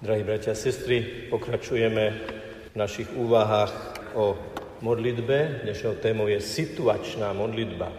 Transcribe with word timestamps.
Drahí 0.00 0.24
bratia 0.24 0.56
a 0.56 0.56
sestry, 0.56 1.28
pokračujeme 1.28 2.04
v 2.72 2.76
našich 2.80 3.12
úvahách 3.12 3.72
o 4.16 4.32
modlitbe. 4.80 5.60
Dnešnou 5.68 6.00
témou 6.00 6.24
je 6.24 6.40
situačná 6.40 7.36
modlitba. 7.36 7.92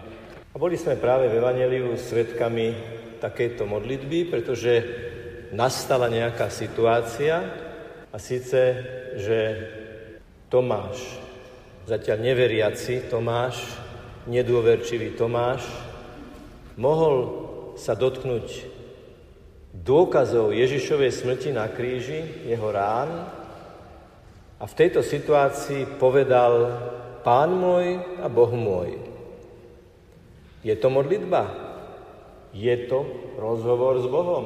A 0.50 0.56
boli 0.58 0.82
sme 0.82 0.98
práve 0.98 1.30
v 1.30 1.38
Evangeliu 1.38 1.94
svetkami 1.94 2.74
takejto 3.22 3.70
modlitby, 3.70 4.34
pretože 4.34 4.82
nastala 5.54 6.10
nejaká 6.10 6.50
situácia 6.50 7.38
a 8.10 8.18
síce, 8.18 8.82
že 9.22 9.40
Tomáš, 10.50 11.22
zatiaľ 11.86 12.18
neveriaci 12.18 13.14
Tomáš, 13.14 13.62
nedôverčivý 14.26 15.14
Tomáš, 15.14 15.70
mohol 16.82 17.46
sa 17.78 17.94
dotknúť 17.94 18.71
dôkazov 19.82 20.54
Ježišovej 20.54 21.12
smrti 21.12 21.50
na 21.50 21.66
kríži, 21.68 22.46
jeho 22.46 22.70
rán 22.70 23.10
a 24.62 24.64
v 24.70 24.78
tejto 24.78 25.02
situácii 25.02 25.98
povedal 25.98 26.70
Pán 27.26 27.54
môj 27.54 28.02
a 28.22 28.30
Boh 28.30 28.54
môj. 28.54 28.98
Je 30.62 30.74
to 30.78 30.94
modlitba? 30.94 31.50
Je 32.54 32.74
to 32.86 33.06
rozhovor 33.42 33.98
s 33.98 34.06
Bohom? 34.06 34.46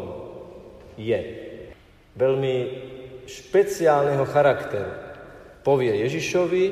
Je. 0.95 1.19
Veľmi 2.15 2.55
špeciálneho 3.27 4.23
charakteru. 4.23 4.91
Povie 5.65 5.99
Ježišovi, 6.07 6.65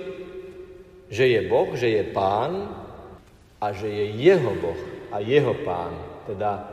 že 1.11 1.25
je 1.27 1.41
Boh, 1.49 1.67
že 1.75 1.91
je 1.91 2.03
Pán 2.15 2.71
a 3.59 3.67
že 3.75 3.91
je 3.91 4.05
jeho 4.23 4.55
Boh 4.55 4.79
a 5.11 5.19
jeho 5.19 5.51
Pán 5.67 5.93
teda 6.29 6.72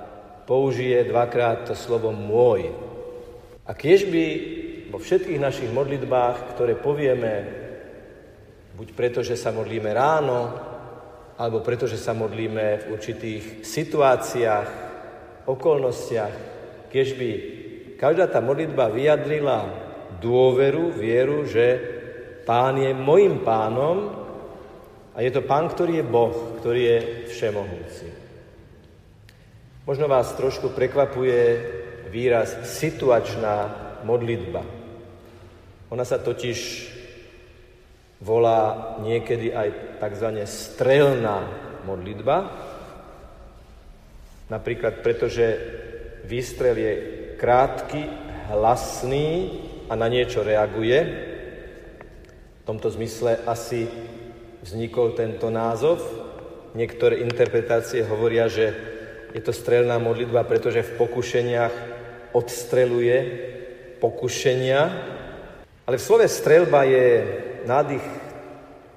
použije 0.50 1.06
dvakrát 1.06 1.70
to 1.70 1.78
slovo 1.78 2.10
môj. 2.10 2.74
A 3.62 3.70
kiež 3.70 4.10
by 4.10 4.24
vo 4.90 4.98
všetkých 4.98 5.38
našich 5.38 5.70
modlitbách, 5.70 6.58
ktoré 6.58 6.74
povieme, 6.74 7.46
buď 8.74 8.88
preto, 8.98 9.22
že 9.22 9.38
sa 9.38 9.54
modlíme 9.54 9.86
ráno, 9.94 10.50
alebo 11.38 11.62
preto, 11.62 11.86
že 11.86 11.94
sa 11.94 12.18
modlíme 12.18 12.82
v 12.82 12.88
určitých 12.90 13.62
situáciách, 13.62 14.68
okolnostiach, 15.46 16.34
kiež 16.90 17.14
by 17.14 17.30
každá 17.94 18.26
tá 18.26 18.42
modlitba 18.42 18.90
vyjadrila 18.90 19.70
dôveru, 20.18 20.98
vieru, 20.98 21.46
že 21.46 21.78
Pán 22.42 22.74
je 22.82 22.90
mojim 22.90 23.46
pánom 23.46 24.10
a 25.14 25.22
je 25.22 25.30
to 25.30 25.46
Pán, 25.46 25.70
ktorý 25.70 26.02
je 26.02 26.10
Boh, 26.10 26.34
ktorý 26.58 26.80
je 26.82 26.98
všemohúci. 27.30 28.19
Možno 29.88 30.12
vás 30.12 30.36
trošku 30.36 30.76
prekvapuje 30.76 31.40
výraz 32.12 32.52
situačná 32.68 33.56
modlitba. 34.04 34.60
Ona 35.88 36.04
sa 36.04 36.20
totiž 36.20 36.58
volá 38.20 38.92
niekedy 39.00 39.56
aj 39.56 39.68
tzv. 40.04 40.28
strelná 40.44 41.48
modlitba, 41.88 42.52
napríklad 44.52 45.00
preto, 45.00 45.32
že 45.32 45.56
výstrel 46.28 46.76
je 46.76 46.92
krátky, 47.40 48.04
hlasný 48.52 49.28
a 49.88 49.96
na 49.96 50.12
niečo 50.12 50.44
reaguje. 50.44 50.98
V 52.60 52.62
tomto 52.68 52.92
zmysle 52.92 53.40
asi 53.48 53.88
vznikol 54.60 55.16
tento 55.16 55.48
názov. 55.48 56.04
Niektoré 56.76 57.24
interpretácie 57.24 58.04
hovoria, 58.04 58.44
že 58.44 58.99
je 59.34 59.40
to 59.40 59.52
strelná 59.54 59.98
modlitba, 59.98 60.42
pretože 60.42 60.82
v 60.82 60.96
pokušeniach 60.98 61.74
odstreluje 62.32 63.16
pokušenia. 64.02 64.80
Ale 65.86 65.98
v 65.98 66.06
slove 66.06 66.26
strelba 66.26 66.82
je 66.86 67.06
nádych 67.66 68.02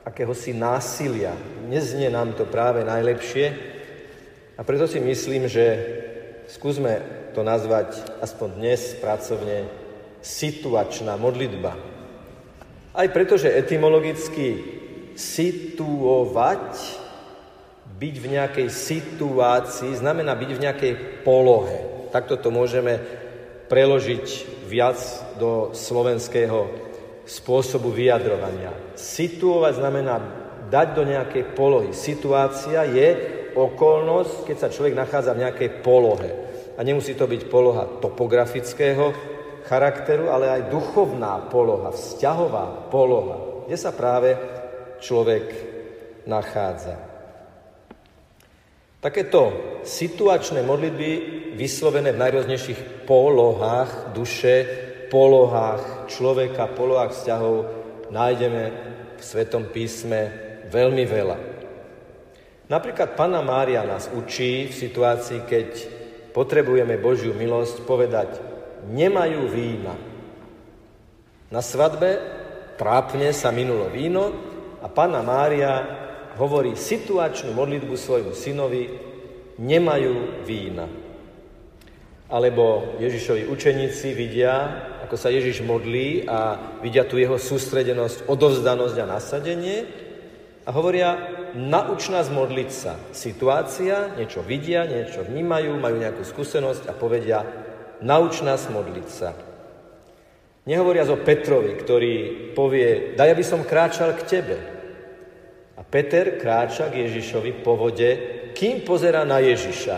akéhosi 0.06 0.54
násilia. 0.54 1.34
Neznie 1.70 2.09
nám 2.09 2.34
to 2.34 2.45
práve 2.45 2.86
najlepšie. 2.86 3.45
A 4.58 4.61
preto 4.61 4.86
si 4.86 5.02
myslím, 5.02 5.49
že 5.49 5.66
skúsme 6.50 7.02
to 7.33 7.42
nazvať 7.42 7.98
aspoň 8.21 8.50
dnes 8.61 8.82
pracovne 9.02 9.65
situačná 10.21 11.17
modlitba. 11.17 11.73
Aj 12.94 13.08
preto, 13.10 13.42
že 13.42 13.50
etymologicky 13.50 14.61
situovať 15.17 17.02
byť 17.98 18.15
v 18.20 18.27
nejakej 18.36 18.67
situácii 18.70 19.95
znamená 19.98 20.33
byť 20.33 20.52
v 20.54 20.64
nejakej 20.64 20.93
polohe. 21.21 22.09
Takto 22.09 22.37
to 22.37 22.49
môžeme 22.54 22.99
preložiť 23.70 24.26
viac 24.70 24.98
do 25.42 25.73
slovenského 25.73 26.70
spôsobu 27.23 27.89
vyjadrovania. 27.89 28.73
Situovať 28.93 29.73
znamená 29.80 30.15
dať 30.67 30.87
do 30.98 31.03
nejakej 31.05 31.43
polohy. 31.53 31.93
Situácia 31.95 32.83
je 32.86 33.08
okolnosť, 33.53 34.49
keď 34.49 34.58
sa 34.58 34.73
človek 34.73 34.98
nachádza 34.98 35.37
v 35.37 35.43
nejakej 35.45 35.70
polohe. 35.86 36.30
A 36.73 36.82
nemusí 36.82 37.14
to 37.14 37.30
byť 37.30 37.42
poloha 37.53 37.86
topografického 38.02 39.14
charakteru, 39.70 40.33
ale 40.33 40.49
aj 40.49 40.73
duchovná 40.73 41.48
poloha, 41.48 41.93
vzťahová 41.93 42.89
poloha, 42.89 43.70
kde 43.70 43.77
sa 43.77 43.93
práve 43.93 44.36
človek 44.99 45.45
nachádza. 46.26 47.13
Takéto 49.03 49.52
situačné 49.83 50.64
modlitby 50.64 51.11
vyslovené 51.59 52.15
v 52.15 52.21
najrôznejších 52.23 53.03
polohách 53.03 54.15
duše, 54.15 54.64
polohách 55.11 56.08
človeka, 56.08 56.71
polohách 56.71 57.11
vzťahov 57.11 57.55
nájdeme 58.15 58.64
v 59.19 59.21
Svetom 59.21 59.67
písme 59.75 60.31
veľmi 60.71 61.03
veľa. 61.03 61.37
Napríklad 62.71 63.19
Pana 63.19 63.43
Mária 63.43 63.83
nás 63.83 64.08
učí 64.08 64.71
v 64.71 64.73
situácii, 64.73 65.43
keď 65.52 65.67
potrebujeme 66.31 66.95
Božiu 66.95 67.35
milosť 67.35 67.83
povedať 67.83 68.39
nemajú 68.87 69.52
vína. 69.52 69.99
Na 71.52 71.59
svadbe 71.59 72.23
trápne 72.80 73.35
sa 73.35 73.52
minulo 73.52 73.91
víno 73.91 74.31
a 74.80 74.87
Pana 74.87 75.20
Mária 75.20 76.02
hovorí 76.38 76.73
situačnú 76.73 77.54
modlitbu 77.54 77.94
svojmu 77.94 78.33
synovi, 78.33 78.89
nemajú 79.61 80.44
vína. 80.45 80.89
Alebo 82.33 82.98
Ježišovi 82.98 83.45
učeníci 83.45 84.17
vidia, 84.17 84.54
ako 85.05 85.14
sa 85.14 85.30
Ježiš 85.30 85.61
modlí 85.61 86.26
a 86.26 86.58
vidia 86.82 87.05
tu 87.05 87.21
jeho 87.21 87.38
sústredenosť, 87.38 88.26
odovzdanosť 88.26 88.95
a 88.98 89.05
nasadenie 89.05 89.77
a 90.66 90.73
hovoria, 90.73 91.14
nauč 91.54 92.10
nás 92.10 92.33
modliť 92.33 92.70
sa. 92.73 92.98
Situácia, 93.14 94.17
niečo 94.17 94.42
vidia, 94.42 94.89
niečo 94.89 95.21
vnímajú, 95.21 95.77
majú 95.77 96.02
nejakú 96.02 96.26
skúsenosť 96.26 96.89
a 96.89 96.98
povedia, 96.98 97.45
nauč 98.02 98.42
nás 98.42 98.65
modliť 98.65 99.08
sa. 99.11 99.38
Nehovoria 100.64 101.04
o 101.05 101.20
Petrovi, 101.20 101.76
ktorý 101.76 102.14
povie, 102.55 103.14
daj, 103.20 103.30
aby 103.36 103.44
som 103.44 103.67
kráčal 103.67 104.15
k 104.15 104.39
tebe. 104.39 104.73
A 105.73 105.82
Peter 105.82 106.38
kráča 106.38 106.94
k 106.94 107.10
Ježišovi 107.10 107.66
po 107.66 107.73
vode, 107.73 108.10
kým 108.54 108.86
pozera 108.86 109.26
na 109.26 109.42
Ježiša. 109.42 109.98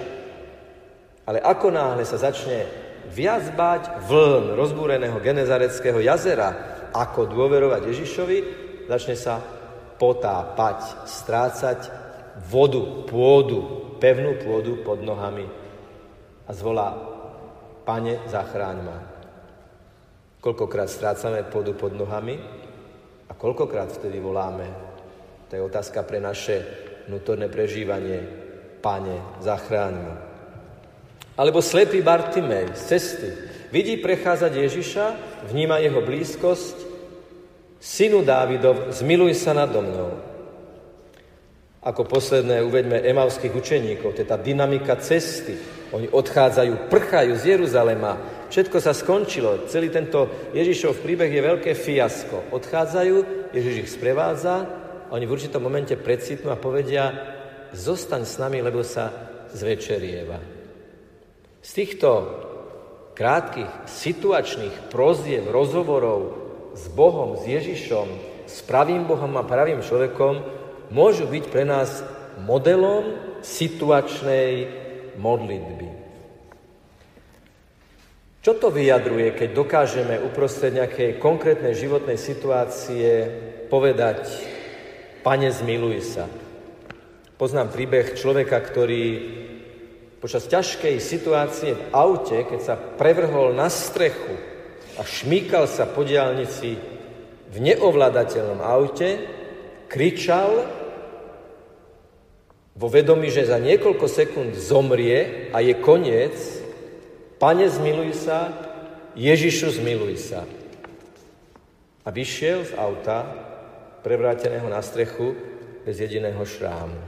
Ale 1.28 1.44
ako 1.44 1.68
náhle 1.74 2.08
sa 2.08 2.16
začne 2.16 2.64
viac 3.12 3.52
báť 3.54 4.08
vln 4.08 4.56
rozbúreného 4.56 5.20
Genezareckého 5.20 6.00
jazera, 6.00 6.76
ako 6.96 7.28
dôverovať 7.28 7.82
Ježišovi, 7.92 8.38
začne 8.88 9.20
sa 9.20 9.44
potápať, 10.00 11.08
strácať 11.08 11.80
vodu, 12.48 13.04
pôdu, 13.04 13.92
pevnú 14.00 14.40
pôdu 14.40 14.80
pod 14.84 15.04
nohami 15.04 15.48
a 16.46 16.52
zvolá, 16.56 16.96
pane, 17.84 18.22
zachráň 18.32 18.78
ma. 18.80 18.98
Koľkokrát 20.40 20.88
strácame 20.88 21.42
pôdu 21.50 21.74
pod 21.74 21.92
nohami 21.92 22.38
a 23.28 23.34
koľkokrát 23.34 23.90
vtedy 23.92 24.22
voláme, 24.22 24.95
to 25.50 25.56
je 25.56 25.62
otázka 25.62 26.02
pre 26.04 26.18
naše 26.18 26.66
vnútorné 27.06 27.50
prežívanie. 27.50 28.26
Pane, 28.82 29.42
zachráň 29.42 29.94
ma. 29.98 30.16
Alebo 31.36 31.60
slepý 31.60 32.00
Bartimej 32.06 32.74
z 32.78 32.82
cesty 32.96 33.30
vidí 33.74 33.98
prechádzať 33.98 34.52
Ježiša, 34.56 35.06
vníma 35.52 35.84
jeho 35.84 36.00
blízkosť, 36.00 36.78
synu 37.82 38.24
Dávidov, 38.24 38.94
zmiluj 38.94 39.36
sa 39.36 39.52
nado 39.52 39.82
mnou. 39.84 40.12
Ako 41.86 42.08
posledné 42.10 42.66
uveďme 42.66 43.04
emavských 43.04 43.54
učeníkov, 43.54 44.18
tá 44.18 44.38
dynamika 44.42 44.98
cesty. 44.98 45.54
Oni 45.94 46.10
odchádzajú, 46.10 46.90
prchajú 46.90 47.34
z 47.38 47.44
Jeruzalema, 47.58 48.18
všetko 48.50 48.78
sa 48.82 48.90
skončilo, 48.90 49.70
celý 49.70 49.94
tento 49.94 50.50
Ježišov 50.58 51.06
príbeh 51.06 51.30
je 51.30 51.42
veľké 51.46 51.72
fiasko. 51.78 52.50
Odchádzajú, 52.58 53.16
Ježiš 53.54 53.76
ich 53.86 53.90
sprevádza 53.94 54.85
oni 55.12 55.26
v 55.26 55.34
určitom 55.34 55.62
momente 55.62 55.94
precitnú 56.00 56.50
a 56.54 56.62
povedia, 56.62 57.12
zostaň 57.76 58.24
s 58.24 58.36
nami, 58.40 58.64
lebo 58.64 58.82
sa 58.82 59.12
zvečerieva. 59.52 60.40
Z 61.66 61.70
týchto 61.74 62.10
krátkých 63.16 63.90
situačných 63.90 64.92
proziev, 64.92 65.50
rozhovorov 65.50 66.22
s 66.76 66.86
Bohom, 66.92 67.40
s 67.40 67.48
Ježišom, 67.48 68.08
s 68.46 68.62
pravým 68.68 69.08
Bohom 69.08 69.34
a 69.40 69.48
pravým 69.48 69.82
človekom 69.82 70.44
môžu 70.92 71.26
byť 71.26 71.46
pre 71.50 71.64
nás 71.66 72.06
modelom 72.44 73.18
situačnej 73.42 74.68
modlitby. 75.18 75.90
Čo 78.46 78.54
to 78.62 78.70
vyjadruje, 78.70 79.34
keď 79.34 79.50
dokážeme 79.58 80.22
uprostred 80.22 80.70
nejakej 80.78 81.18
konkrétnej 81.18 81.74
životnej 81.74 82.14
situácie 82.14 83.26
povedať 83.74 84.54
Pane, 85.26 85.50
zmiluj 85.50 86.06
sa. 86.06 86.30
Poznám 87.42 87.74
príbeh 87.74 88.14
človeka, 88.14 88.62
ktorý 88.62 89.06
počas 90.22 90.46
ťažkej 90.46 91.02
situácie 91.02 91.74
v 91.74 91.82
aute, 91.98 92.46
keď 92.46 92.60
sa 92.62 92.78
prevrhol 92.78 93.58
na 93.58 93.66
strechu 93.74 94.38
a 94.94 95.02
šmíkal 95.02 95.66
sa 95.66 95.90
po 95.90 96.06
diálnici 96.06 96.78
v 97.50 97.58
neovládateľnom 97.58 98.62
aute, 98.62 99.26
kričal 99.90 100.70
vo 102.78 102.86
vedomí, 102.86 103.34
že 103.34 103.50
za 103.50 103.58
niekoľko 103.58 104.06
sekúnd 104.06 104.54
zomrie 104.54 105.50
a 105.50 105.58
je 105.58 105.74
koniec, 105.82 106.38
Pane, 107.42 107.66
zmiluj 107.66 108.14
sa, 108.14 108.54
Ježišu, 109.18 109.74
zmiluj 109.82 110.22
sa. 110.22 110.46
A 112.06 112.14
vyšiel 112.14 112.62
z 112.70 112.78
auta 112.78 113.45
prevráteného 114.06 114.70
na 114.70 114.86
strechu 114.86 115.34
bez 115.82 115.98
jediného 115.98 116.46
šrámu. 116.46 117.02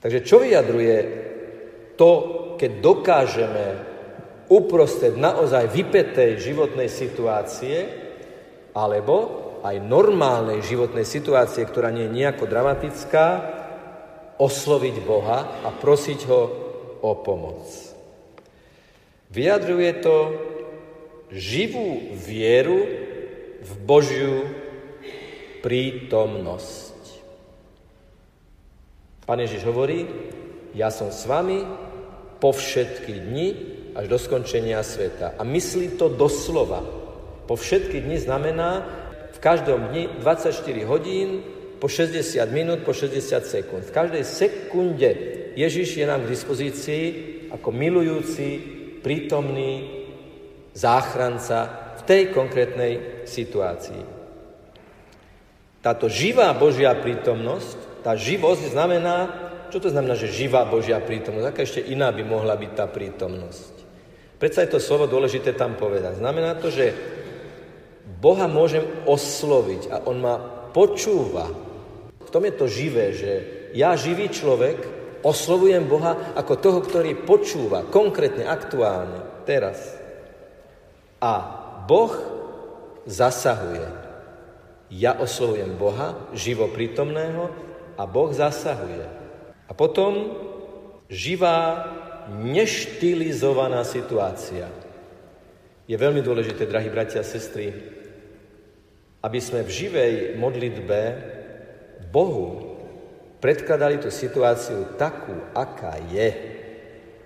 Takže 0.00 0.24
čo 0.24 0.40
vyjadruje 0.40 0.96
to, 2.00 2.12
keď 2.56 2.70
dokážeme 2.80 3.66
uprostred 4.48 5.20
naozaj 5.20 5.68
vypetej 5.68 6.40
životnej 6.40 6.88
situácie, 6.88 7.76
alebo 8.72 9.44
aj 9.60 9.82
normálnej 9.82 10.64
životnej 10.64 11.04
situácie, 11.04 11.64
ktorá 11.64 11.92
nie 11.92 12.08
je 12.08 12.16
nejako 12.22 12.44
dramatická, 12.48 13.26
osloviť 14.36 14.96
Boha 15.04 15.64
a 15.64 15.68
prosiť 15.72 16.20
ho 16.28 16.42
o 17.00 17.10
pomoc. 17.24 17.64
Vyjadruje 19.32 19.90
to 20.04 20.16
živú 21.32 22.14
vieru 22.14 22.84
v 23.64 23.72
Božiu 23.82 24.65
prítomnosť. 25.66 26.94
Pán 29.26 29.42
Ježiš 29.42 29.66
hovorí, 29.66 30.06
ja 30.78 30.94
som 30.94 31.10
s 31.10 31.26
vami 31.26 31.66
po 32.38 32.54
všetky 32.54 33.26
dni 33.26 33.48
až 33.98 34.06
do 34.06 34.14
skončenia 34.14 34.78
sveta. 34.86 35.34
A 35.34 35.42
myslí 35.42 35.98
to 35.98 36.06
doslova. 36.06 36.86
Po 37.50 37.58
všetky 37.58 37.98
dni 37.98 38.22
znamená 38.22 38.86
v 39.34 39.38
každom 39.42 39.90
dni 39.90 40.22
24 40.22 40.54
hodín, 40.86 41.42
po 41.82 41.90
60 41.90 42.38
minút, 42.54 42.86
po 42.86 42.94
60 42.94 43.18
sekúnd. 43.42 43.82
V 43.90 43.96
každej 43.96 44.22
sekunde 44.22 45.10
Ježiš 45.58 45.98
je 45.98 46.06
nám 46.06 46.22
k 46.22 46.30
dispozícii 46.30 47.04
ako 47.50 47.74
milujúci, 47.74 48.48
prítomný 49.02 49.82
záchranca 50.78 51.90
v 51.98 52.02
tej 52.06 52.22
konkrétnej 52.30 53.26
situácii. 53.26 54.15
Táto 55.86 56.10
živá 56.10 56.50
Božia 56.50 56.90
prítomnosť, 56.98 58.02
tá 58.02 58.18
živosť 58.18 58.74
znamená, 58.74 59.30
čo 59.70 59.78
to 59.78 59.86
znamená, 59.86 60.18
že 60.18 60.34
živá 60.34 60.66
Božia 60.66 60.98
prítomnosť? 60.98 61.46
Aká 61.46 61.62
ešte 61.62 61.78
iná 61.78 62.10
by 62.10 62.26
mohla 62.26 62.58
byť 62.58 62.70
tá 62.74 62.90
prítomnosť? 62.90 63.74
Predsa 64.34 64.66
je 64.66 64.74
to 64.74 64.82
slovo 64.82 65.06
dôležité 65.06 65.54
tam 65.54 65.78
povedať. 65.78 66.18
Znamená 66.18 66.58
to, 66.58 66.74
že 66.74 66.90
Boha 68.18 68.50
môžem 68.50 68.82
osloviť 69.06 69.94
a 69.94 69.96
On 70.10 70.18
ma 70.18 70.42
počúva. 70.74 71.46
V 72.18 72.30
tom 72.34 72.42
je 72.42 72.54
to 72.58 72.66
živé, 72.66 73.14
že 73.14 73.32
ja, 73.70 73.94
živý 73.94 74.26
človek, 74.26 74.82
oslovujem 75.22 75.86
Boha 75.86 76.34
ako 76.34 76.58
toho, 76.58 76.78
ktorý 76.82 77.14
počúva, 77.22 77.86
konkrétne, 77.86 78.42
aktuálne, 78.42 79.46
teraz. 79.46 79.78
A 81.22 81.32
Boh 81.86 82.10
zasahuje. 83.06 84.05
Ja 84.92 85.18
oslovujem 85.18 85.74
Boha, 85.74 86.14
živo 86.30 86.70
prítomného, 86.70 87.50
a 87.96 88.04
Boh 88.04 88.30
zasahuje. 88.30 89.08
A 89.66 89.72
potom 89.72 90.36
živá, 91.08 91.88
neštilizovaná 92.26 93.86
situácia. 93.86 94.66
Je 95.86 95.94
veľmi 95.94 96.20
dôležité, 96.20 96.66
drahí 96.66 96.90
bratia 96.90 97.22
a 97.22 97.26
sestry, 97.26 97.70
aby 99.22 99.38
sme 99.38 99.62
v 99.62 99.70
živej 99.70 100.12
modlitbe 100.34 100.98
Bohu 102.10 102.78
predkladali 103.38 104.02
tú 104.02 104.10
situáciu 104.10 104.98
takú, 104.98 105.34
aká 105.54 105.98
je. 106.10 106.34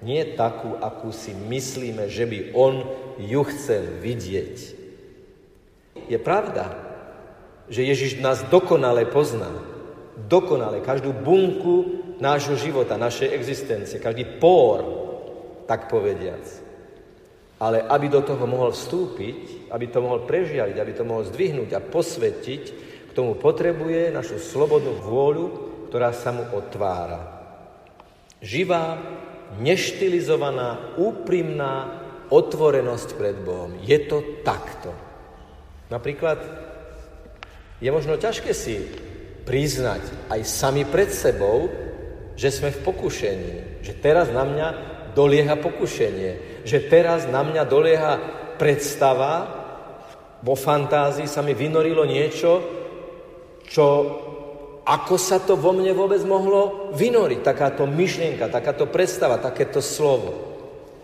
Nie 0.00 0.36
takú, 0.36 0.76
akú 0.80 1.12
si 1.12 1.32
myslíme, 1.32 2.08
že 2.08 2.24
by 2.24 2.38
On 2.56 2.84
ju 3.20 3.40
chcel 3.52 4.00
vidieť. 4.00 4.56
Je 6.08 6.18
pravda, 6.20 6.89
že 7.70 7.86
Ježiš 7.86 8.18
nás 8.18 8.42
dokonale 8.50 9.06
pozná. 9.06 9.48
Dokonale. 10.26 10.82
Každú 10.82 11.14
bunku 11.14 12.02
nášho 12.18 12.58
života, 12.58 13.00
našej 13.00 13.30
existencie, 13.32 14.02
každý 14.02 14.26
pór, 14.42 14.84
tak 15.64 15.86
povediac. 15.86 16.42
Ale 17.62 17.86
aby 17.86 18.10
do 18.10 18.20
toho 18.26 18.44
mohol 18.44 18.74
vstúpiť, 18.74 19.70
aby 19.70 19.86
to 19.86 20.02
mohol 20.02 20.26
prežiariť, 20.26 20.76
aby 20.76 20.92
to 20.92 21.06
mohol 21.06 21.22
zdvihnúť 21.24 21.70
a 21.78 21.80
posvetiť, 21.80 22.64
k 23.10 23.16
tomu 23.16 23.38
potrebuje 23.38 24.10
našu 24.10 24.42
slobodnú 24.42 24.98
vôľu, 25.00 25.46
ktorá 25.88 26.10
sa 26.10 26.34
mu 26.34 26.46
otvára. 26.50 27.38
Živá, 28.42 28.98
neštilizovaná, 29.58 30.96
úprimná 30.98 32.00
otvorenosť 32.30 33.08
pred 33.18 33.36
Bohom. 33.42 33.74
Je 33.82 33.98
to 34.06 34.42
takto. 34.46 34.94
Napríklad 35.90 36.69
je 37.80 37.88
možno 37.88 38.20
ťažké 38.20 38.52
si 38.52 38.84
priznať 39.48 40.30
aj 40.30 40.40
sami 40.44 40.84
pred 40.84 41.08
sebou, 41.08 41.72
že 42.36 42.52
sme 42.52 42.72
v 42.72 42.84
pokušení, 42.84 43.82
že 43.84 43.96
teraz 43.96 44.28
na 44.32 44.44
mňa 44.44 44.68
dolieha 45.16 45.56
pokušenie, 45.58 46.62
že 46.64 46.78
teraz 46.86 47.26
na 47.26 47.40
mňa 47.44 47.62
dolieha 47.66 48.12
predstava, 48.60 49.60
vo 50.40 50.56
fantázii 50.56 51.28
sa 51.28 51.44
mi 51.44 51.52
vynorilo 51.52 52.04
niečo, 52.08 52.50
čo 53.68 53.86
ako 54.84 55.14
sa 55.20 55.38
to 55.44 55.54
vo 55.60 55.76
mne 55.76 55.92
vôbec 55.92 56.24
mohlo 56.24 56.92
vynoriť, 56.96 57.44
takáto 57.44 57.84
myšlienka, 57.84 58.48
takáto 58.48 58.88
predstava, 58.88 59.36
takéto 59.36 59.84
slovo. 59.84 60.32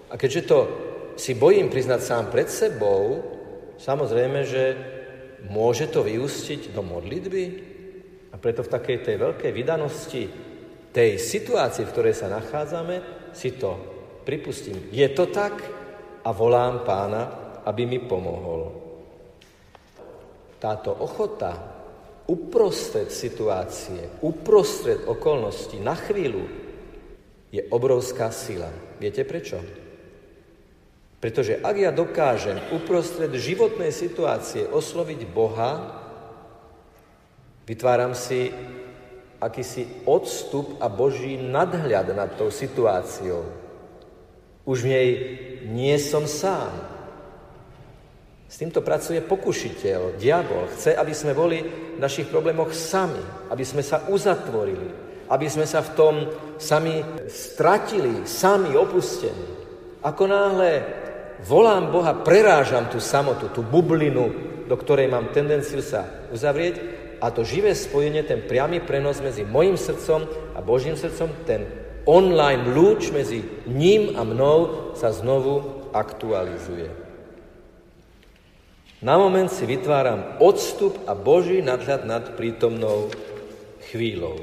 A 0.09 0.17
keďže 0.17 0.43
to 0.49 0.59
si 1.21 1.37
bojím 1.37 1.69
priznať 1.69 2.01
sám 2.01 2.25
pred 2.33 2.49
sebou, 2.49 3.21
samozrejme, 3.77 4.41
že 4.49 4.63
môže 5.49 5.93
to 5.93 6.01
vyústiť 6.07 6.73
do 6.73 6.81
modlitby? 6.81 7.45
A 8.33 8.37
preto 8.37 8.65
v 8.65 8.73
takej 8.73 8.99
tej 9.05 9.17
veľkej 9.17 9.53
vydanosti 9.53 10.25
tej 10.97 11.21
situácii, 11.21 11.85
v 11.85 11.93
ktorej 11.93 12.15
sa 12.17 12.33
nachádzame, 12.33 13.29
si 13.37 13.53
to 13.61 13.77
pripustím. 14.25 14.89
Je 14.89 15.05
to 15.13 15.29
tak 15.29 15.61
a 16.25 16.29
volám 16.33 16.81
pána, 16.89 17.23
aby 17.69 17.85
mi 17.85 18.01
pomohol. 18.01 18.73
Táto 20.57 20.97
ochota 20.97 21.53
uprostred 22.27 23.13
situácie, 23.13 24.25
uprostred 24.25 25.05
okolností, 25.05 25.79
na 25.79 25.95
chvíľu, 25.95 26.43
je 27.53 27.63
obrovská 27.71 28.33
sila. 28.35 28.73
Viete 28.99 29.23
prečo? 29.23 29.86
Pretože 31.27 31.59
ak 31.59 31.75
ja 31.75 31.91
dokážem 31.91 32.55
uprostred 32.71 33.35
životnej 33.35 33.91
situácie 33.91 34.63
osloviť 34.63 35.27
Boha, 35.27 35.99
vytváram 37.67 38.15
si 38.15 38.55
akýsi 39.43 40.07
odstup 40.07 40.79
a 40.79 40.87
Boží 40.87 41.35
nadhľad 41.35 42.15
nad 42.15 42.31
tou 42.39 42.47
situáciou. 42.47 43.43
Už 44.71 44.87
v 44.87 44.91
nej 44.95 45.09
nie 45.67 45.99
som 45.99 46.31
sám. 46.31 46.71
S 48.47 48.63
týmto 48.63 48.79
pracuje 48.79 49.19
pokušiteľ, 49.19 50.23
diabol. 50.23 50.71
Chce, 50.79 50.95
aby 50.95 51.11
sme 51.11 51.35
boli 51.35 51.59
v 51.59 51.99
našich 51.99 52.31
problémoch 52.31 52.71
sami, 52.71 53.51
aby 53.51 53.67
sme 53.67 53.83
sa 53.83 54.07
uzatvorili, 54.07 54.95
aby 55.27 55.47
sme 55.51 55.67
sa 55.67 55.83
v 55.83 55.91
tom 55.99 56.15
sami 56.55 57.03
stratili, 57.27 58.23
sami 58.31 58.79
opustení. 58.79 59.59
Ako 60.07 60.31
náhle 60.31 61.03
volám 61.45 61.93
Boha, 61.93 62.13
prerážam 62.25 62.89
tú 62.89 63.03
samotu, 63.03 63.53
tú 63.53 63.61
bublinu, 63.61 64.33
do 64.67 64.77
ktorej 64.77 65.11
mám 65.11 65.31
tendenciu 65.31 65.83
sa 65.85 66.29
uzavrieť 66.33 66.81
a 67.23 67.33
to 67.33 67.47
živé 67.47 67.73
spojenie, 67.73 68.23
ten 68.27 68.45
priamy 68.45 68.83
prenos 68.83 69.25
medzi 69.25 69.47
mojim 69.47 69.81
srdcom 69.81 70.29
a 70.53 70.61
Božím 70.61 70.97
srdcom, 70.99 71.31
ten 71.49 71.65
online 72.05 72.71
lúč 72.71 73.11
medzi 73.11 73.43
ním 73.67 74.15
a 74.15 74.23
mnou 74.23 74.93
sa 74.95 75.11
znovu 75.11 75.89
aktualizuje. 75.97 77.07
Na 79.01 79.21
moment 79.21 79.53
si 79.53 79.69
vytváram 79.69 80.41
odstup 80.41 81.05
a 81.05 81.13
Boží 81.13 81.61
nadhľad 81.61 82.09
nad 82.09 82.25
prítomnou 82.33 83.13
chvíľou. 83.93 84.41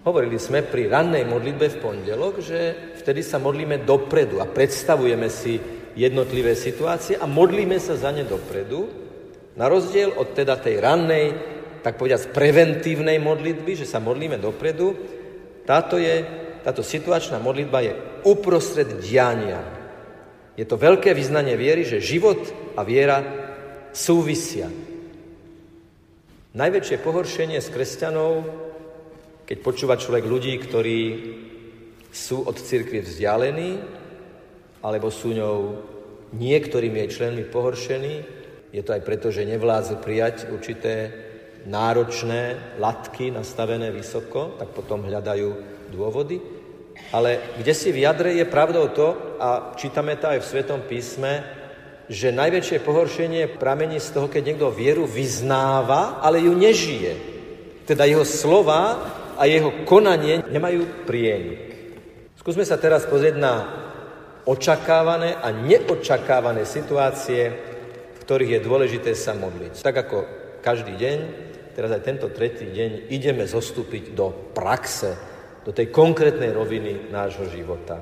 Hovorili 0.00 0.40
sme 0.40 0.64
pri 0.64 0.88
rannej 0.88 1.28
modlitbe 1.28 1.76
v 1.76 1.80
pondelok, 1.84 2.40
že 2.40 2.58
vtedy 2.96 3.20
sa 3.20 3.36
modlíme 3.36 3.84
dopredu 3.84 4.40
a 4.40 4.48
predstavujeme 4.48 5.28
si 5.28 5.60
jednotlivé 5.92 6.56
situácie 6.56 7.20
a 7.20 7.28
modlíme 7.28 7.76
sa 7.76 8.00
za 8.00 8.08
ne 8.08 8.24
dopredu, 8.24 8.88
na 9.60 9.68
rozdiel 9.68 10.16
od 10.16 10.32
teda 10.32 10.56
tej 10.56 10.80
rannej, 10.80 11.26
tak 11.84 12.00
povediať 12.00 12.32
preventívnej 12.32 13.20
modlitby, 13.20 13.76
že 13.76 13.84
sa 13.84 14.00
modlíme 14.00 14.40
dopredu, 14.40 14.96
táto, 15.68 16.00
je, 16.00 16.24
táto 16.64 16.80
situačná 16.80 17.36
modlitba 17.36 17.84
je 17.84 17.92
uprostred 18.24 19.04
diania. 19.04 19.60
Je 20.56 20.64
to 20.64 20.80
veľké 20.80 21.12
vyznanie 21.12 21.60
viery, 21.60 21.84
že 21.84 22.00
život 22.00 22.40
a 22.72 22.80
viera 22.88 23.20
súvisia. 23.92 24.72
Najväčšie 26.56 27.04
pohoršenie 27.04 27.60
z 27.60 27.68
kresťanov 27.68 28.32
keď 29.50 29.58
počúva 29.66 29.98
človek 29.98 30.30
ľudí, 30.30 30.54
ktorí 30.62 31.00
sú 32.06 32.46
od 32.46 32.54
cirkvi 32.54 33.02
vzdialení, 33.02 33.82
alebo 34.78 35.10
sú 35.10 35.34
ňou 35.34 35.58
niektorými 36.38 37.02
jej 37.02 37.10
členmi 37.18 37.42
pohoršení, 37.50 38.14
je 38.70 38.82
to 38.86 38.94
aj 38.94 39.02
preto, 39.02 39.34
že 39.34 39.42
nevládzu 39.50 39.98
prijať 39.98 40.54
určité 40.54 41.10
náročné 41.66 42.78
latky 42.78 43.34
nastavené 43.34 43.90
vysoko, 43.90 44.54
tak 44.54 44.70
potom 44.70 45.02
hľadajú 45.02 45.50
dôvody. 45.90 46.38
Ale 47.10 47.58
kde 47.58 47.74
si 47.74 47.90
v 47.90 48.06
jadre 48.06 48.38
je 48.38 48.46
pravdou 48.46 48.86
to, 48.94 49.34
a 49.42 49.74
čítame 49.74 50.14
to 50.14 50.30
aj 50.30 50.46
v 50.46 50.46
Svetom 50.46 50.86
písme, 50.86 51.42
že 52.06 52.30
najväčšie 52.30 52.86
pohoršenie 52.86 53.58
pramení 53.58 53.98
z 53.98 54.14
toho, 54.14 54.30
keď 54.30 54.42
niekto 54.46 54.70
vieru 54.70 55.10
vyznáva, 55.10 56.22
ale 56.22 56.38
ju 56.38 56.54
nežije. 56.54 57.12
Teda 57.82 58.06
jeho 58.06 58.22
slova 58.22 59.18
a 59.40 59.48
jeho 59.48 59.88
konanie 59.88 60.44
nemajú 60.52 61.08
prienik. 61.08 61.72
Skúsme 62.36 62.68
sa 62.68 62.76
teraz 62.76 63.08
pozrieť 63.08 63.40
na 63.40 63.54
očakávané 64.44 65.40
a 65.40 65.48
neočakávané 65.48 66.68
situácie, 66.68 67.48
v 68.12 68.18
ktorých 68.20 68.60
je 68.60 68.66
dôležité 68.68 69.10
sa 69.16 69.32
modliť. 69.32 69.80
Tak 69.80 69.96
ako 69.96 70.18
každý 70.60 70.92
deň, 70.92 71.18
teraz 71.72 71.88
aj 71.88 72.04
tento 72.04 72.28
tretí 72.28 72.68
deň, 72.68 73.08
ideme 73.08 73.48
zostúpiť 73.48 74.12
do 74.12 74.52
praxe, 74.52 75.16
do 75.64 75.72
tej 75.72 75.88
konkrétnej 75.88 76.52
roviny 76.52 77.08
nášho 77.08 77.48
života. 77.48 78.00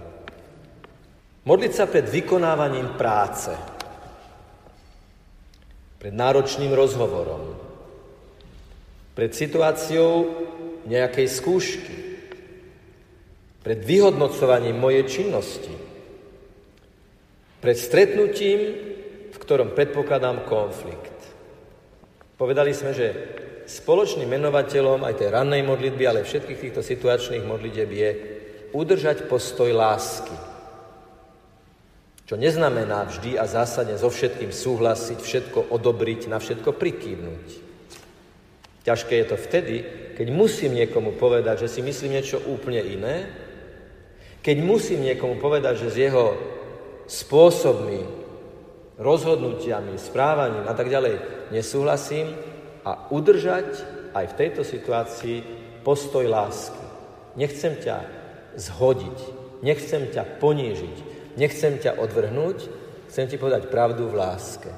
Modliť 1.46 1.72
sa 1.72 1.86
pred 1.86 2.06
vykonávaním 2.06 2.98
práce, 2.98 3.54
pred 6.02 6.14
náročným 6.14 6.74
rozhovorom, 6.74 7.58
pred 9.18 9.34
situáciou, 9.34 10.46
nejakej 10.88 11.28
skúšky, 11.28 11.96
pred 13.60 13.84
vyhodnocovaním 13.84 14.80
mojej 14.80 15.04
činnosti, 15.04 15.76
pred 17.60 17.76
stretnutím, 17.76 18.60
v 19.28 19.36
ktorom 19.36 19.76
predpokladám 19.76 20.48
konflikt. 20.48 21.12
Povedali 22.40 22.72
sme, 22.72 22.96
že 22.96 23.06
spoločným 23.68 24.30
menovateľom 24.30 25.04
aj 25.04 25.14
tej 25.20 25.28
rannej 25.28 25.60
modlitby, 25.66 26.04
ale 26.08 26.24
všetkých 26.24 26.62
týchto 26.64 26.80
situačných 26.80 27.44
modlitieb 27.44 27.90
je 27.92 28.10
udržať 28.72 29.28
postoj 29.28 29.68
lásky. 29.74 30.32
Čo 32.24 32.36
neznamená 32.36 33.08
vždy 33.08 33.36
a 33.40 33.44
zásadne 33.48 33.96
so 34.00 34.08
všetkým 34.08 34.52
súhlasiť, 34.52 35.18
všetko 35.20 35.72
odobriť, 35.72 36.28
na 36.28 36.40
všetko 36.40 36.76
prikývnuť. 36.76 37.46
Ťažké 38.84 39.14
je 39.20 39.26
to 39.28 39.36
vtedy, 39.36 39.76
keď 40.18 40.34
musím 40.34 40.74
niekomu 40.74 41.14
povedať, 41.14 41.62
že 41.62 41.78
si 41.78 41.80
myslím 41.86 42.18
niečo 42.18 42.42
úplne 42.50 42.82
iné, 42.82 43.30
keď 44.42 44.56
musím 44.66 45.06
niekomu 45.06 45.38
povedať, 45.38 45.86
že 45.86 45.94
s 45.94 45.96
jeho 46.10 46.34
spôsobmi, 47.06 48.02
rozhodnutiami, 48.98 49.94
správaním 49.94 50.66
a 50.66 50.74
tak 50.74 50.90
ďalej 50.90 51.22
nesúhlasím 51.54 52.34
a 52.82 53.06
udržať 53.14 53.70
aj 54.10 54.24
v 54.34 54.36
tejto 54.42 54.66
situácii 54.66 55.36
postoj 55.86 56.26
lásky. 56.26 56.82
Nechcem 57.38 57.78
ťa 57.78 58.02
zhodiť, 58.58 59.18
nechcem 59.62 60.10
ťa 60.10 60.42
ponížiť, 60.42 60.96
nechcem 61.38 61.78
ťa 61.78 61.94
odvrhnúť, 61.94 62.58
chcem 63.06 63.30
ti 63.30 63.38
povedať 63.38 63.70
pravdu 63.70 64.10
v 64.10 64.18
láske. 64.18 64.74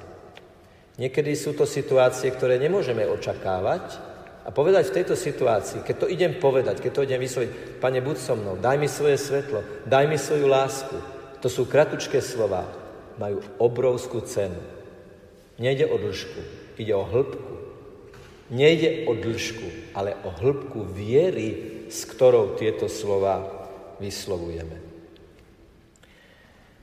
Niekedy 1.01 1.33
sú 1.33 1.57
to 1.57 1.65
situácie, 1.65 2.29
ktoré 2.29 2.61
nemôžeme 2.61 3.09
očakávať, 3.09 4.10
a 4.41 4.49
povedať 4.49 4.89
v 4.89 4.97
tejto 5.01 5.15
situácii, 5.17 5.85
keď 5.85 5.97
to 6.01 6.07
idem 6.09 6.33
povedať, 6.41 6.81
keď 6.81 6.93
to 6.97 7.05
idem 7.05 7.21
vysloviť, 7.21 7.51
Pane, 7.77 8.01
buď 8.01 8.17
so 8.17 8.35
mnou, 8.37 8.57
daj 8.57 8.77
mi 8.81 8.89
svoje 8.89 9.21
svetlo, 9.21 9.61
daj 9.85 10.05
mi 10.09 10.17
svoju 10.17 10.49
lásku. 10.49 10.97
To 11.45 11.49
sú 11.49 11.69
kratučké 11.69 12.25
slova, 12.25 12.65
majú 13.21 13.45
obrovskú 13.61 14.25
cenu. 14.25 14.61
Nejde 15.61 15.85
o 15.93 15.97
dĺžku, 16.01 16.41
ide 16.81 16.97
o 16.97 17.05
hĺbku. 17.05 17.55
Nejde 18.51 19.07
o 19.07 19.13
dĺžku, 19.13 19.95
ale 19.95 20.17
o 20.25 20.33
hĺbku 20.33 20.89
viery, 20.89 21.85
s 21.93 22.09
ktorou 22.09 22.57
tieto 22.57 22.89
slova 22.89 23.45
vyslovujeme. 24.01 24.81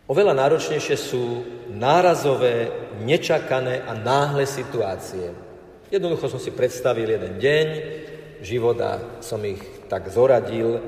Oveľa 0.07 0.33
náročnejšie 0.39 0.95
sú 0.95 1.43
nárazové, 1.73 2.71
nečakané 3.03 3.83
a 3.83 3.91
náhle 3.91 4.47
situácie, 4.47 5.46
Jednoducho 5.87 6.27
som 6.27 6.41
si 6.41 6.51
predstavil 6.51 7.07
jeden 7.07 7.39
deň, 7.39 7.67
život 8.43 8.75
a 8.83 9.23
som 9.23 9.39
ich 9.47 9.63
tak 9.87 10.11
zoradil 10.11 10.83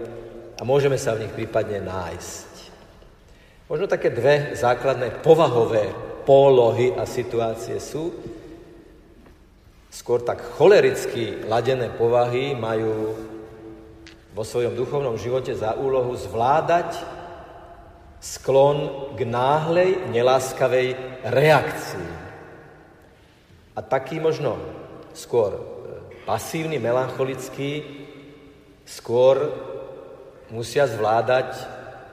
a 0.59 0.61
môžeme 0.67 0.99
sa 0.99 1.15
v 1.15 1.23
nich 1.23 1.31
prípadne 1.31 1.79
nájsť. 1.79 2.51
Možno 3.71 3.87
také 3.87 4.11
dve 4.11 4.59
základné 4.59 5.23
povahové 5.23 5.87
polohy 6.27 6.91
a 6.99 7.07
situácie 7.07 7.79
sú. 7.79 8.11
Skôr 9.87 10.19
tak 10.19 10.43
cholericky 10.59 11.47
ladené 11.47 11.87
povahy 11.95 12.51
majú 12.51 13.15
vo 14.35 14.43
svojom 14.43 14.75
duchovnom 14.75 15.15
živote 15.15 15.55
za 15.55 15.79
úlohu 15.79 16.11
zvládať 16.19 16.99
sklon 18.19 19.15
k 19.15 19.23
náhlej, 19.23 20.11
neláskavej 20.11 20.93
reakcii. 21.23 22.11
A 23.73 23.79
taký 23.79 24.19
možno 24.19 24.59
skôr 25.13 25.51
e, 25.55 25.61
pasívny, 26.25 26.77
melancholický, 26.77 27.83
skôr 28.85 29.53
musia 30.49 30.89
zvládať 30.89 31.55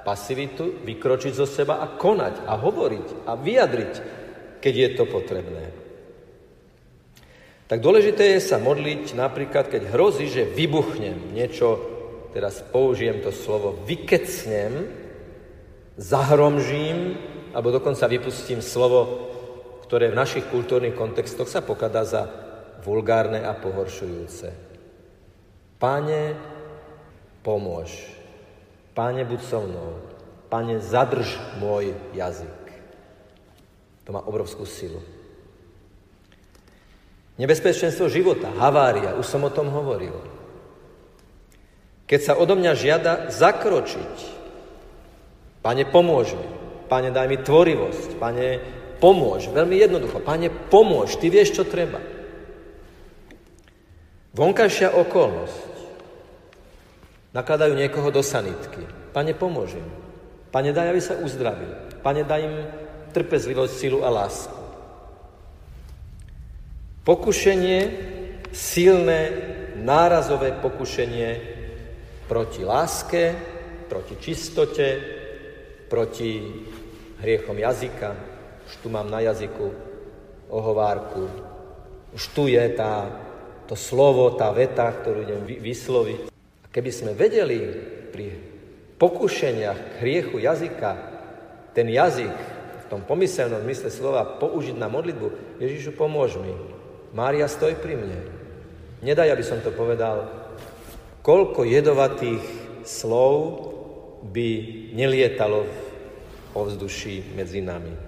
pasivitu, 0.04 0.84
vykročiť 0.86 1.32
zo 1.34 1.48
seba 1.48 1.82
a 1.82 1.90
konať 1.98 2.46
a 2.46 2.54
hovoriť 2.54 3.26
a 3.26 3.32
vyjadriť, 3.34 3.92
keď 4.60 4.74
je 4.76 4.88
to 4.94 5.04
potrebné. 5.08 5.64
Tak 7.66 7.82
dôležité 7.82 8.38
je 8.38 8.46
sa 8.46 8.62
modliť 8.62 9.18
napríklad, 9.18 9.66
keď 9.66 9.90
hrozí, 9.90 10.30
že 10.30 10.46
vybuchnem 10.46 11.34
niečo, 11.34 11.82
teraz 12.30 12.62
použijem 12.62 13.18
to 13.18 13.34
slovo, 13.34 13.74
vykecnem, 13.82 14.86
zahromžím, 15.98 17.18
alebo 17.50 17.74
dokonca 17.74 18.06
vypustím 18.06 18.62
slovo, 18.62 19.26
ktoré 19.82 20.14
v 20.14 20.18
našich 20.22 20.46
kultúrnych 20.46 20.94
kontextoch 20.94 21.50
sa 21.50 21.58
pokladá 21.58 22.06
za 22.06 22.45
vulgárne 22.86 23.42
a 23.42 23.50
pohoršujúce. 23.50 24.54
Pane, 25.82 26.38
pomôž. 27.42 27.90
Pane, 28.94 29.26
buď 29.26 29.40
so 29.42 29.60
mnou. 29.66 29.98
Pane, 30.46 30.78
zadrž 30.78 31.34
môj 31.58 31.98
jazyk. 32.14 32.62
To 34.06 34.14
má 34.14 34.22
obrovskú 34.22 34.62
silu. 34.62 35.02
Nebezpečenstvo 37.36 38.08
života, 38.08 38.48
havária, 38.54 39.18
už 39.18 39.26
som 39.26 39.42
o 39.44 39.50
tom 39.50 39.68
hovoril. 39.68 40.16
Keď 42.06 42.20
sa 42.22 42.38
odo 42.38 42.54
mňa 42.54 42.72
žiada 42.72 43.12
zakročiť, 43.28 44.36
Pane, 45.66 45.82
pomôž 45.82 46.38
mi. 46.38 46.46
Pane, 46.86 47.10
daj 47.10 47.26
mi 47.26 47.42
tvorivosť. 47.42 48.22
Pane, 48.22 48.62
pomôž. 49.02 49.50
Veľmi 49.50 49.74
jednoducho. 49.74 50.22
Pane, 50.22 50.46
pomôž. 50.70 51.18
Ty 51.18 51.26
vieš, 51.26 51.58
čo 51.58 51.66
treba. 51.66 51.98
Vonkajšia 54.36 54.92
okolnosť. 54.92 55.72
Nakladajú 57.32 57.72
niekoho 57.72 58.12
do 58.12 58.20
sanitky. 58.20 58.84
Pane, 59.16 59.32
pomôžem. 59.32 59.84
Pane, 60.52 60.76
daj, 60.76 60.92
aby 60.92 61.00
sa 61.00 61.16
uzdravil. 61.16 61.72
Pane, 62.04 62.20
daj 62.20 62.44
im 62.44 62.56
trpezlivosť, 63.16 63.72
silu 63.72 64.04
a 64.04 64.12
lásku. 64.12 64.60
Pokušenie, 67.08 67.80
silné, 68.52 69.20
nárazové 69.80 70.52
pokušenie 70.60 71.30
proti 72.28 72.60
láske, 72.60 73.32
proti 73.88 74.20
čistote, 74.20 75.00
proti 75.88 76.44
hriechom 77.24 77.56
jazyka. 77.56 78.10
Už 78.68 78.72
tu 78.84 78.88
mám 78.92 79.08
na 79.08 79.24
jazyku 79.24 79.72
ohovárku. 80.52 81.24
Už 82.12 82.22
tu 82.36 82.52
je 82.52 82.64
tá, 82.76 83.06
to 83.66 83.74
slovo, 83.74 84.34
tá 84.34 84.50
veta, 84.54 84.86
ktorú 84.90 85.26
idem 85.26 85.42
vysloviť. 85.46 86.30
A 86.62 86.66
keby 86.70 86.90
sme 86.90 87.12
vedeli 87.18 87.58
pri 88.14 88.32
pokušeniach 88.96 90.00
hriechu 90.00 90.40
jazyka 90.40 90.90
ten 91.76 91.92
jazyk 91.92 92.32
v 92.80 92.84
tom 92.88 93.04
pomyselnom 93.04 93.60
mysle 93.66 93.92
slova 93.92 94.38
použiť 94.38 94.78
na 94.78 94.88
modlitbu, 94.88 95.60
Ježišu, 95.60 95.92
pomôž 95.98 96.38
mi. 96.40 96.54
Mária, 97.12 97.50
stoj 97.50 97.76
pri 97.76 97.98
mne. 97.98 98.20
Nedaj, 99.04 99.34
aby 99.34 99.44
som 99.44 99.60
to 99.60 99.74
povedal, 99.74 100.30
koľko 101.20 101.66
jedovatých 101.66 102.40
slov 102.86 103.66
by 104.30 104.48
nelietalo 104.94 105.66
v 105.66 105.76
ovzduší 106.56 107.36
medzi 107.36 107.60
nami. 107.60 108.05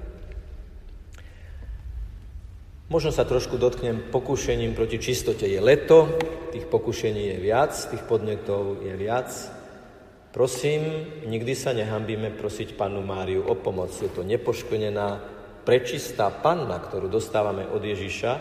Možno 2.88 3.12
sa 3.12 3.28
trošku 3.28 3.60
dotknem 3.60 4.08
pokušením 4.08 4.72
proti 4.72 4.96
čistote. 4.96 5.44
Je 5.44 5.60
leto, 5.60 6.08
tých 6.56 6.64
pokušení 6.64 7.36
je 7.36 7.36
viac, 7.36 7.76
tých 7.76 8.00
podnetov 8.08 8.80
je 8.80 8.96
viac. 8.96 9.28
Prosím, 10.32 11.04
nikdy 11.28 11.52
sa 11.52 11.76
nehambíme 11.76 12.32
prosiť 12.32 12.80
Pannu 12.80 13.04
Máriu 13.04 13.44
o 13.44 13.52
pomoc. 13.52 13.92
Je 13.92 14.08
to 14.08 14.24
nepoškvenená, 14.24 15.20
prečistá 15.68 16.32
panna, 16.32 16.80
ktorú 16.80 17.12
dostávame 17.12 17.68
od 17.68 17.84
Ježiša. 17.84 18.32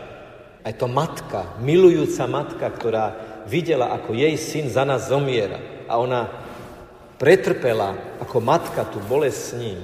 A 0.63 0.65
je 0.71 0.79
to 0.79 0.87
matka, 0.87 1.59
milujúca 1.59 2.23
matka, 2.31 2.71
ktorá 2.71 3.05
videla, 3.51 3.91
ako 3.99 4.15
jej 4.15 4.39
syn 4.39 4.71
za 4.71 4.87
nás 4.87 5.11
zomiera. 5.11 5.59
A 5.91 5.99
ona 5.99 6.31
pretrpela 7.19 7.99
ako 8.23 8.39
matka 8.39 8.87
tú 8.87 9.03
bolesť 9.11 9.39
s 9.43 9.51
ním. 9.59 9.79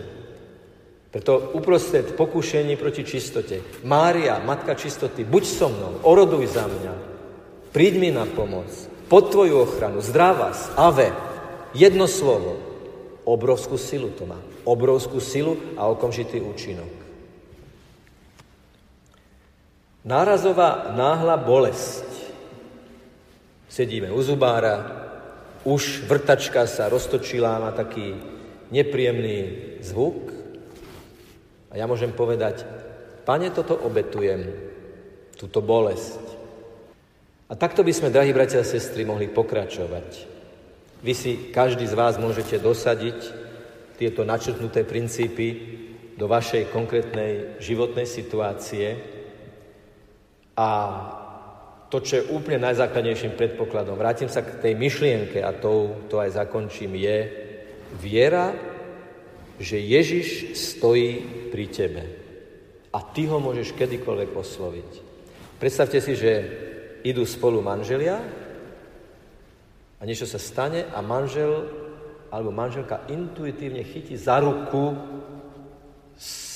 Preto 1.13 1.53
uprostred 1.53 2.17
pokušení 2.17 2.74
proti 2.74 3.05
čistote. 3.05 3.62
Mária, 3.86 4.41
Matka 4.41 4.74
čistoty, 4.74 5.22
buď 5.22 5.43
so 5.46 5.70
mnou, 5.70 6.01
oroduj 6.01 6.50
za 6.50 6.65
mňa, 6.65 6.93
príď 7.70 7.93
mi 8.01 8.10
na 8.10 8.25
pomoc, 8.25 8.74
pod 9.05 9.29
tvoju 9.29 9.62
ochranu, 9.62 10.01
zdravás, 10.01 10.74
ave, 10.74 11.13
jedno 11.77 12.10
slovo, 12.10 12.58
obrovskú 13.29 13.77
silu 13.77 14.10
to 14.10 14.25
má. 14.25 14.41
Obrovskú 14.65 15.22
silu 15.22 15.77
a 15.77 15.86
okamžitý 15.86 16.41
účinok. 16.41 16.89
Nárazová 20.01 20.98
náhla 20.98 21.38
bolesť. 21.38 22.10
Sedíme 23.70 24.10
u 24.10 24.17
zubára, 24.25 24.82
už 25.62 26.10
vrtačka 26.10 26.65
sa 26.65 26.89
roztočila, 26.89 27.62
má 27.62 27.70
taký 27.70 28.17
nepríjemný 28.74 29.38
zvuk, 29.86 30.33
a 31.74 31.82
ja 31.82 31.89
môžem 31.89 32.13
povedať, 32.13 32.62
pane, 33.25 33.50
toto 33.50 33.74
obetujem, 33.74 34.46
túto 35.34 35.58
bolesť. 35.65 36.22
A 37.50 37.58
takto 37.58 37.82
by 37.82 37.89
sme, 37.89 38.13
drahí 38.13 38.30
bratia 38.30 38.62
a 38.62 38.68
sestry, 38.68 39.01
mohli 39.01 39.25
pokračovať. 39.25 40.30
Vy 41.01 41.13
si, 41.18 41.32
každý 41.50 41.89
z 41.89 41.98
vás, 41.98 42.22
môžete 42.22 42.62
dosadiť 42.62 43.20
tieto 43.98 44.22
načrtnuté 44.22 44.86
princípy 44.86 45.48
do 46.13 46.30
vašej 46.30 46.70
konkrétnej 46.70 47.58
životnej 47.58 48.06
situácie 48.06 49.01
a 50.53 50.70
to, 51.89 52.01
čo 52.01 52.22
je 52.22 52.30
úplne 52.30 52.62
najzákladnejším 52.62 53.34
predpokladom, 53.34 53.98
vrátim 53.98 54.30
sa 54.30 54.46
k 54.46 54.62
tej 54.62 54.74
myšlienke 54.77 55.42
a 55.42 55.53
to, 55.58 56.06
to 56.10 56.22
aj 56.22 56.38
zakončím, 56.38 56.98
je 56.98 57.18
viera 57.98 58.73
že 59.63 59.79
Ježiš 59.79 60.53
stojí 60.60 61.24
pri 61.50 61.65
tebe 61.72 62.03
a 62.91 63.00
ty 63.00 63.25
ho 63.25 63.39
môžeš 63.39 63.74
kedykoľvek 63.74 64.29
osloviť. 64.36 64.91
Predstavte 65.58 66.04
si, 66.04 66.13
že 66.19 66.32
idú 67.08 67.23
spolu 67.23 67.63
manželia 67.63 68.19
a 69.97 70.02
niečo 70.04 70.28
sa 70.28 70.38
stane 70.38 70.91
a 70.91 70.99
manžel 70.99 71.71
alebo 72.28 72.52
manželka 72.52 73.08
intuitívne 73.08 73.86
chytí 73.88 74.19
za 74.19 74.43
ruku 74.43 74.97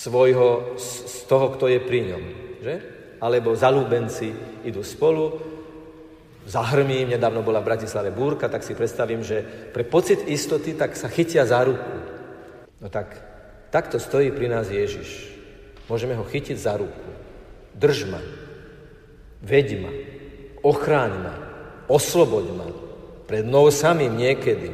svojho, 0.08 0.76
z 0.76 1.18
toho, 1.30 1.54
kto 1.54 1.70
je 1.70 1.80
pri 1.80 2.00
ňom. 2.12 2.24
Že? 2.66 2.76
Alebo 3.22 3.54
zalúbenci 3.54 4.34
idú 4.66 4.82
spolu, 4.82 5.38
zahrmí, 6.50 7.06
nedávno 7.06 7.46
bola 7.46 7.62
v 7.62 7.70
Bratislave 7.70 8.10
búrka, 8.10 8.50
tak 8.50 8.66
si 8.66 8.74
predstavím, 8.74 9.22
že 9.22 9.44
pre 9.70 9.86
pocit 9.86 10.26
istoty 10.26 10.74
tak 10.74 10.98
sa 10.98 11.12
chytia 11.12 11.46
za 11.46 11.62
ruku. 11.62 12.17
No 12.78 12.90
tak, 12.90 13.18
takto 13.74 13.98
stojí 13.98 14.30
pri 14.30 14.48
nás 14.54 14.70
Ježiš. 14.70 15.34
Môžeme 15.90 16.14
ho 16.14 16.26
chytiť 16.26 16.58
za 16.58 16.78
ruku. 16.78 17.10
Drž 17.74 18.10
ma, 18.10 18.22
veď 19.42 19.68
ma, 19.82 19.92
ochráň 20.62 21.12
ma, 21.22 21.36
osloboď 21.90 22.46
ma 22.54 22.68
pred 23.26 23.46
mnou 23.46 23.70
samým 23.74 24.14
niekedy 24.18 24.72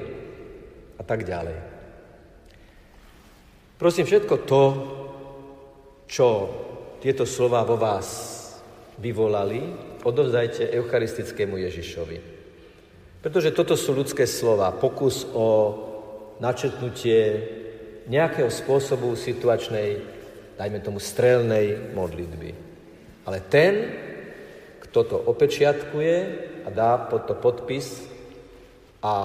a 0.99 1.03
tak 1.03 1.23
ďalej. 1.23 1.57
Prosím, 3.77 4.05
všetko 4.07 4.35
to, 4.47 4.63
čo 6.07 6.27
tieto 7.03 7.27
slova 7.27 7.67
vo 7.67 7.75
vás 7.75 8.39
vyvolali, 8.99 9.59
odovzdajte 10.03 10.71
eucharistickému 10.71 11.59
Ježišovi. 11.59 12.17
Pretože 13.23 13.55
toto 13.55 13.75
sú 13.75 13.95
ľudské 13.95 14.27
slova, 14.27 14.71
pokus 14.75 15.27
o 15.31 15.47
načetnutie 16.39 17.19
nejakého 18.07 18.51
spôsobu 18.51 19.15
situačnej, 19.15 19.89
dajme 20.59 20.79
tomu 20.83 20.99
strelnej 20.99 21.95
modlitby. 21.95 22.49
Ale 23.23 23.39
ten, 23.47 23.73
kto 24.83 24.99
to 25.07 25.17
opečiatkuje 25.17 26.15
a 26.63 26.69
dá 26.69 26.99
pod 26.99 27.25
to 27.27 27.35
podpis 27.35 28.03
a 29.03 29.15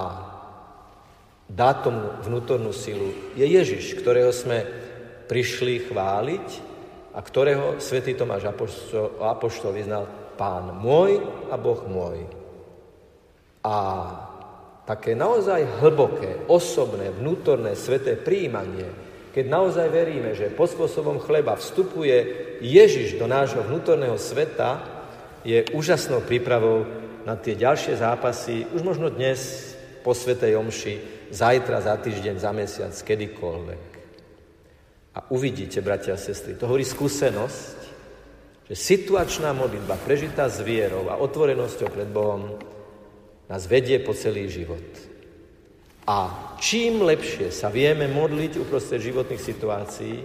dá 1.49 1.71
tomu 1.75 2.23
vnútornú 2.23 2.71
silu, 2.77 3.35
je 3.35 3.47
Ježiš, 3.47 3.99
ktorého 3.99 4.31
sme 4.31 4.69
prišli 5.27 5.91
chváliť 5.91 6.47
a 7.17 7.19
ktorého 7.25 7.81
svätý 7.83 8.15
Tomáš 8.15 8.49
Apoštol, 9.19 9.75
vyznal 9.75 10.07
Pán 10.39 10.71
môj 10.79 11.19
a 11.51 11.59
Boh 11.59 11.83
môj. 11.91 12.31
A 13.67 13.77
také 14.89 15.13
naozaj 15.13 15.85
hlboké, 15.85 16.49
osobné, 16.49 17.13
vnútorné, 17.13 17.77
sveté 17.77 18.17
príjmanie, 18.17 18.89
keď 19.37 19.45
naozaj 19.45 19.87
veríme, 19.93 20.33
že 20.33 20.49
pod 20.49 20.73
spôsobom 20.73 21.21
chleba 21.21 21.61
vstupuje 21.61 22.17
Ježiš 22.65 23.21
do 23.21 23.29
nášho 23.29 23.61
vnútorného 23.61 24.17
sveta, 24.17 24.81
je 25.45 25.61
úžasnou 25.77 26.25
prípravou 26.25 26.89
na 27.29 27.37
tie 27.37 27.53
ďalšie 27.53 28.01
zápasy, 28.01 28.65
už 28.73 28.81
možno 28.81 29.13
dnes 29.13 29.77
po 30.01 30.17
Svetej 30.17 30.57
Omši, 30.57 31.29
zajtra, 31.37 31.85
za 31.85 31.93
týždeň, 32.01 32.35
za 32.41 32.51
mesiac, 32.57 32.95
kedykoľvek. 32.97 33.85
A 35.21 35.29
uvidíte, 35.37 35.85
bratia 35.85 36.17
a 36.17 36.19
sestry, 36.19 36.57
to 36.57 36.65
hovorí 36.65 36.89
skúsenosť, 36.89 37.77
že 38.73 38.75
situačná 38.75 39.53
modlitba, 39.53 40.01
prežitá 40.01 40.49
s 40.49 40.65
vierou 40.65 41.13
a 41.13 41.21
otvorenosťou 41.21 41.89
pred 41.93 42.09
Bohom, 42.09 42.57
nás 43.49 43.65
vedie 43.65 43.97
po 43.99 44.13
celý 44.13 44.47
život. 44.53 44.85
A 46.09 46.17
čím 46.61 47.05
lepšie 47.05 47.53
sa 47.53 47.69
vieme 47.69 48.09
modliť 48.09 48.61
uprostred 48.61 49.01
životných 49.01 49.43
situácií, 49.43 50.17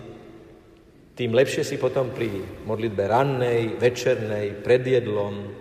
tým 1.14 1.32
lepšie 1.36 1.64
si 1.64 1.76
potom 1.78 2.10
pri 2.10 2.32
modlitbe 2.66 3.04
rannej, 3.06 3.78
večernej, 3.78 4.64
pred 4.64 4.82
jedlom 4.82 5.52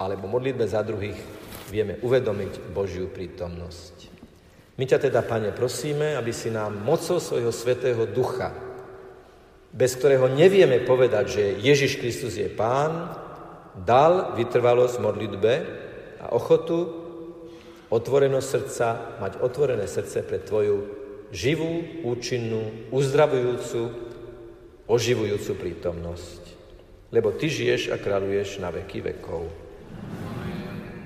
alebo 0.00 0.24
modlitbe 0.26 0.64
za 0.66 0.82
druhých 0.82 1.16
vieme 1.70 2.02
uvedomiť 2.02 2.72
Božiu 2.74 3.06
prítomnosť. 3.08 4.10
My 4.76 4.84
ťa 4.88 4.98
teda, 5.08 5.20
Pane, 5.22 5.52
prosíme, 5.52 6.16
aby 6.16 6.32
si 6.32 6.50
nám 6.50 6.82
mocou 6.82 7.20
svojho 7.20 7.52
svetého 7.52 8.08
ducha, 8.08 8.50
bez 9.72 9.96
ktorého 9.96 10.28
nevieme 10.32 10.82
povedať, 10.84 11.24
že 11.28 11.44
Ježiš 11.60 12.00
Kristus 12.00 12.34
je 12.36 12.48
Pán, 12.50 13.14
dal 13.78 14.36
vytrvalosť 14.36 14.96
modlitbe, 15.00 15.52
a 16.22 16.30
ochotu, 16.30 16.78
otvorenosť 17.90 18.48
srdca, 18.48 18.86
mať 19.20 19.32
otvorené 19.42 19.84
srdce 19.90 20.22
pre 20.22 20.38
Tvoju 20.38 21.02
živú, 21.34 22.04
účinnú, 22.06 22.88
uzdravujúcu, 22.94 23.80
oživujúcu 24.86 25.52
prítomnosť. 25.58 26.42
Lebo 27.12 27.34
Ty 27.34 27.46
žiješ 27.48 27.92
a 27.92 27.96
kráľuješ 28.00 28.60
na 28.62 28.72
veky 28.72 29.04
vekov. 29.04 29.48